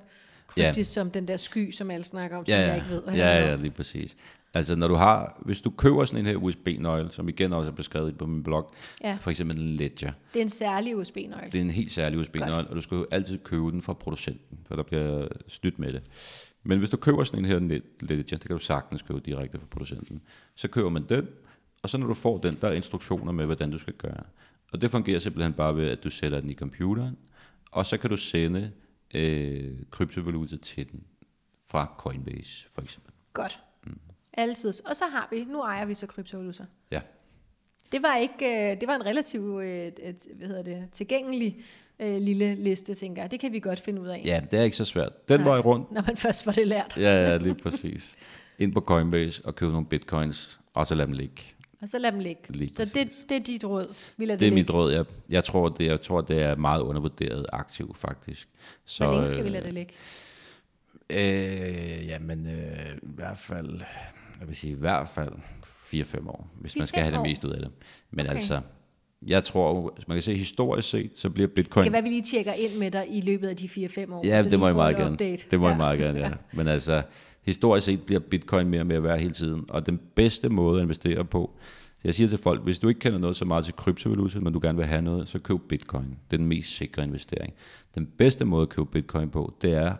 [0.46, 3.46] kryptisk som den der sky, som alle snakker om, som jeg ikke ved, hvad ja,
[3.46, 3.60] ja, om.
[3.60, 4.16] lige præcis.
[4.54, 7.74] Altså når du har, hvis du køber sådan en her USB-nøgle, som igen også er
[7.74, 8.74] beskrevet på min blog,
[9.04, 9.18] Ja.
[9.20, 11.46] for eksempel en Ledger, Det er en særlig USB-nøgle.
[11.52, 14.58] Det er en helt særlig USB-nøgle, og du skal jo altid købe den fra producenten,
[14.68, 16.02] for der bliver snydt med det.
[16.64, 17.58] Men hvis du køber sådan en her
[18.00, 20.20] Ledger, det kan du sagtens købe direkte fra producenten,
[20.54, 21.28] så køber man den,
[21.82, 24.22] og så når du får den, der er instruktioner med, hvordan du skal gøre.
[24.72, 27.16] Og det fungerer simpelthen bare ved, at du sætter den i computeren,
[27.70, 28.70] og så kan du sende
[29.14, 31.02] øh, kryptovaluta til den
[31.66, 33.12] fra Coinbase, for eksempel.
[33.32, 33.60] Godt.
[34.32, 34.72] Altid.
[34.86, 36.64] Og så har vi, nu ejer vi så kryptovaluta.
[36.90, 37.00] Ja.
[37.92, 39.92] Det var ikke, øh, det var en relativt, øh,
[40.36, 41.60] hvad hedder det, tilgængelig
[41.98, 43.30] øh, lille liste, tænker jeg.
[43.30, 44.22] Det kan vi godt finde ud af.
[44.24, 45.28] ja, det er ikke så svært.
[45.28, 45.48] Den Nej.
[45.48, 46.96] var i rundt, Når man først får det lært.
[46.96, 48.16] Ja, ja, lige præcis.
[48.58, 51.42] Ind på Coinbase og købe nogle bitcoins, og så lad dem ligge.
[51.82, 52.42] Og så lad dem ligge.
[52.48, 53.24] Lige så det, præcis.
[53.28, 53.94] det er dit råd.
[54.16, 54.62] Vi lader Det er ligge.
[54.62, 54.92] mit råd.
[54.92, 58.48] Jeg, jeg, tror, det, jeg tror, det er meget undervurderet aktiv, faktisk.
[58.84, 59.92] Så, Hvor længe skal vi lade det ligge?
[61.10, 63.80] Øh, jamen, øh, i hvert fald,
[64.40, 65.32] jeg vil sige, i hvert fald
[65.94, 67.70] 4-5 år, hvis man 4-5 skal have det mest ud af det.
[68.10, 68.34] Men Okay.
[68.34, 68.60] altså,
[69.26, 71.84] jeg tror, man kan se historisk set, så bliver Det bitcoin...
[71.84, 74.26] kan være, vi lige tjekker ind med dig i løbet af de 4-5 år.
[74.26, 75.12] Ja, det må jeg meget et gerne.
[75.12, 75.44] update.
[75.50, 75.70] Det må ja.
[75.70, 76.30] jeg meget gerne, ja.
[76.56, 77.02] Men altså,
[77.42, 79.64] historisk set bliver bitcoin mere og mere værd hele tiden.
[79.68, 81.50] Og den bedste måde at investere på,
[81.98, 84.52] så jeg siger til folk, hvis du ikke kender noget så meget til kryptovaluta, men
[84.52, 86.08] du gerne vil have noget, så køb bitcoin.
[86.08, 87.52] Det er den mest sikre investering.
[87.94, 89.94] Den bedste måde at købe bitcoin på, det er,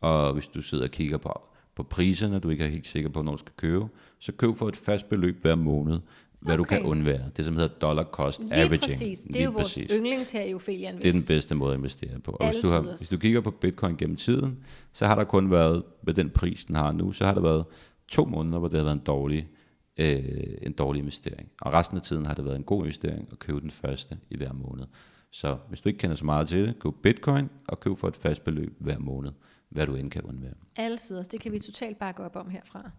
[0.00, 1.40] og hvis du sidder og kigger på,
[1.76, 3.84] på priserne, du ikke er helt sikker på, når du skal købe,
[4.18, 5.98] så køb for et fast beløb hver måned,
[6.40, 6.58] hvad okay.
[6.58, 7.30] du kan undvære.
[7.36, 8.80] Det som hedder dollar cost Lige averaging.
[8.80, 9.20] præcis.
[9.20, 9.90] Det er Lige jo vores præcis.
[9.92, 11.02] yndlings her i Ophelia Invest.
[11.02, 12.30] Det er den bedste måde at investere på.
[12.30, 14.58] Og hvis du, har, hvis du kigger på bitcoin gennem tiden,
[14.92, 17.64] så har der kun været, med den pris, den har nu, så har der været
[18.08, 19.48] to måneder, hvor det har været en dårlig,
[19.96, 20.24] øh,
[20.62, 21.48] en dårlig investering.
[21.60, 24.36] Og resten af tiden har det været en god investering at købe den første i
[24.36, 24.84] hver måned.
[25.32, 28.16] Så hvis du ikke kender så meget til det, køb bitcoin og køb for et
[28.16, 29.30] fast beløb hver måned,
[29.68, 30.54] hvad du end kan undvære.
[30.76, 31.24] Altid.
[31.24, 32.90] Det kan vi totalt bakke op om herfra.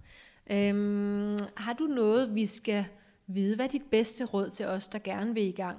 [0.52, 2.86] Øhm, har du noget, vi skal
[3.29, 3.55] vide?
[3.55, 5.77] Hvad er dit bedste råd til os, der gerne vil i gang?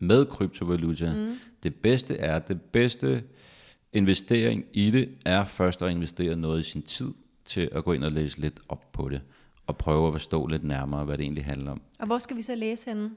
[0.00, 1.12] med kryptovaluta.
[1.12, 1.38] Mm.
[1.62, 3.24] Det bedste er, det bedste
[3.92, 7.12] investering i det, er først at investere noget i sin tid
[7.44, 9.20] til at gå ind og læse lidt op på det,
[9.66, 11.82] og prøve at forstå lidt nærmere, hvad det egentlig handler om.
[11.98, 13.10] Og hvor skal vi så læse henne?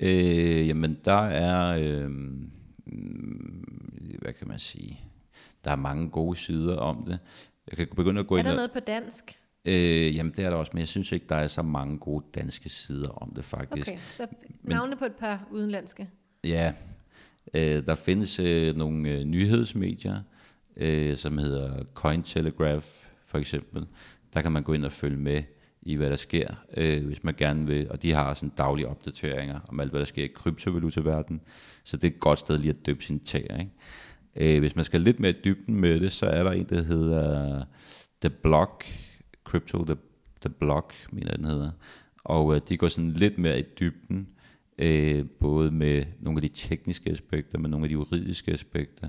[0.00, 2.10] Øh, jamen, der er, øh,
[4.22, 5.00] hvad kan man sige,
[5.64, 7.18] der er mange gode sider om det.
[7.68, 8.56] Jeg kan begynde at gå Er ind der og...
[8.56, 9.40] noget på dansk?
[9.64, 12.24] Øh, jamen, det er der også, men jeg synes ikke, der er så mange gode
[12.34, 13.88] danske sider om det, faktisk.
[13.88, 14.26] Okay, så
[14.62, 16.08] navne på et par udenlandske.
[16.44, 16.72] Ja,
[17.54, 20.20] øh, der findes øh, nogle øh, nyhedsmedier,
[20.76, 22.86] øh, som hedder Cointelegraph
[23.26, 23.86] for eksempel.
[24.34, 25.42] Der kan man gå ind og følge med
[25.82, 27.90] i, hvad der sker, øh, hvis man gerne vil.
[27.90, 31.40] Og de har sådan daglige opdateringer om alt, hvad der sker i kryptovalutaverdenen.
[31.84, 33.58] Så det er et godt sted lige at døbe sine tæer.
[33.58, 34.54] Ikke?
[34.54, 36.82] Øh, hvis man skal lidt mere i dybden med det, så er der en, der
[36.82, 37.64] hedder
[38.20, 38.84] The Block,
[39.44, 39.96] Crypto The,
[40.40, 41.70] The Block, mener jeg, den hedder.
[42.24, 44.28] Og øh, de går sådan lidt mere i dybden,
[44.78, 49.08] øh, både med nogle af de tekniske aspekter, med nogle af de juridiske aspekter,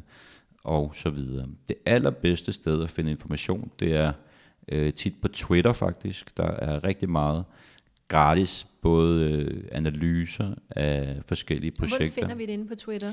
[0.64, 1.48] og så videre.
[1.70, 4.14] Det allerbedste sted at finde information, det er
[4.68, 6.38] Øh, tit på Twitter faktisk.
[6.38, 7.46] Der er rigtig meget
[8.08, 12.08] gratis, både øh, analyser af forskellige projekter.
[12.08, 13.12] Hvor finder vi det inde på Twitter?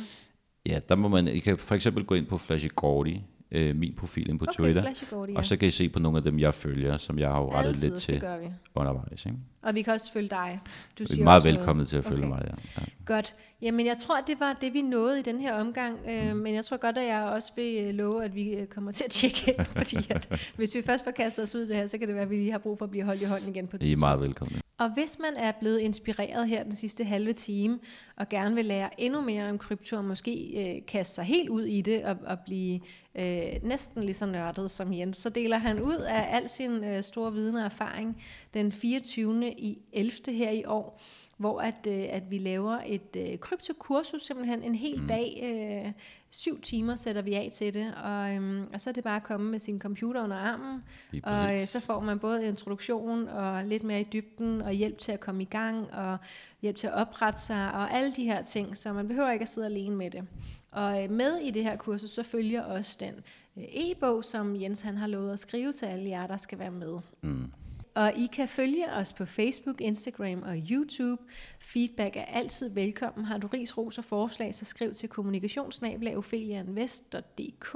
[0.66, 3.16] Ja, der må man, I kan for eksempel gå ind på Flashy Gordy,
[3.52, 5.38] øh, min profil ind på Okay, Twitter, ja.
[5.38, 7.52] og så kan I se på nogle af dem, jeg følger, som jeg har jo
[7.52, 8.46] rettet Altid, lidt til det gør vi.
[8.74, 9.26] undervejs.
[9.26, 9.38] Ikke?
[9.62, 10.60] Og vi kan også følge dig.
[10.98, 12.28] Du I siger er meget velkomne til at følge Okay.
[12.28, 12.42] mig.
[12.46, 12.80] Ja.
[12.80, 12.84] Ja.
[13.06, 13.34] Godt.
[13.62, 15.98] Jamen, jeg tror, det var det, vi nåede i den her omgang.
[16.10, 18.92] Øh, men jeg tror godt, at jeg også vil øh, love, at vi øh, kommer
[18.92, 19.66] til at tjekke ind.
[19.76, 22.14] fordi at, hvis vi først får kastet os ud i det her, så kan det
[22.14, 23.80] være, at vi lige har brug for at blive holdt i hånden igen på et
[23.80, 24.00] I er tidspunkt.
[24.00, 24.56] meget velkomne.
[24.78, 27.78] Og hvis man er blevet inspireret her den sidste halve time,
[28.16, 31.62] og gerne vil lære endnu mere om krypto, og måske øh, kaste sig helt ud
[31.62, 32.80] i det, og, og blive
[33.14, 37.02] øh, næsten lige så nørdet som Jens, så deler han ud af al sin øh,
[37.02, 38.22] store viden og erfaring
[38.54, 39.52] den 24.
[39.52, 40.37] i 11.
[40.37, 41.00] her i år,
[41.42, 45.09] hvor at, øh, at vi laver et øh, kryptokursus, simpelthen en hel mm.
[45.09, 45.92] dag, øh,
[46.31, 49.22] syv timer sætter vi af til det, og, øhm, og så er det bare at
[49.22, 50.83] komme med sin computer under armen,
[51.22, 55.12] og øh, så får man både introduktion og lidt mere i dybden, og hjælp til
[55.12, 56.18] at komme i gang, og
[56.62, 59.48] hjælp til at oprette sig, og alle de her ting, så man behøver ikke at
[59.48, 60.24] sidde alene med det.
[60.70, 63.14] Og øh, med i det her kursus, så følger også den
[63.57, 66.70] øh, e-bog, som Jens han har lovet at skrive til alle jer, der skal være
[66.70, 66.98] med.
[67.22, 67.52] Mm.
[67.94, 71.22] Og I kan følge os på Facebook, Instagram og YouTube.
[71.59, 73.24] Feedback er altid velkommen.
[73.24, 77.72] Har du ris, ros og forslag, så skriv til kommunikationsnabelag.ofeliainvest.dk.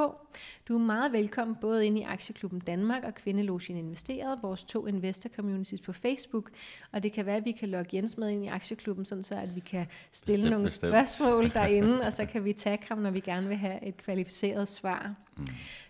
[0.68, 5.30] Du er meget velkommen både ind i Aktieklubben Danmark og Kvindelogien Investeret, vores to investor
[5.36, 6.50] communities på Facebook.
[6.92, 9.34] Og det kan være, at vi kan logge Jens med ind i Aktieklubben, sådan så
[9.34, 10.90] at vi kan stille Bestemt, nogle bestemt.
[10.90, 14.68] spørgsmål derinde, og så kan vi tage ham, når vi gerne vil have et kvalificeret
[14.68, 15.14] svar.
[15.36, 15.46] Mm.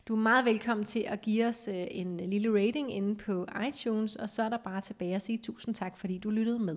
[0.09, 4.17] Du er meget velkommen til at give os øh, en lille rating inde på iTunes,
[4.17, 6.77] og så er der bare tilbage at sige tusind tak, fordi du lyttede med.